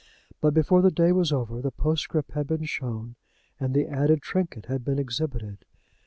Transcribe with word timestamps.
But 0.41 0.55
before 0.55 0.81
the 0.81 0.89
day 0.89 1.11
was 1.11 1.31
over 1.31 1.61
the 1.61 1.69
postscript 1.69 2.31
had 2.31 2.47
been 2.47 2.63
shown, 2.65 3.17
and 3.59 3.75
the 3.75 3.85
added 3.85 4.23
trinket 4.23 4.65
had 4.65 4.83
been 4.83 4.97
exhibited. 4.97 5.63